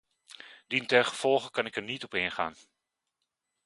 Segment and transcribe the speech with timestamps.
[0.67, 2.55] Dientengevolge kan ik er niet op ingaan.